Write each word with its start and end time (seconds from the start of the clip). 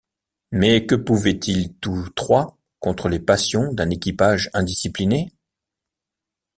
Mais 0.51 0.87
que 0.87 0.95
pouvaient-ils 0.95 1.75
tous 1.75 2.09
trois 2.15 2.57
contre 2.79 3.07
les 3.07 3.19
passions 3.19 3.71
d’un 3.71 3.91
équipage 3.91 4.49
indiscipliné? 4.55 5.31